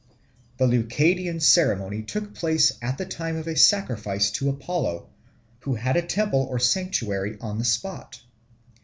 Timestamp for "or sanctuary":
6.49-7.37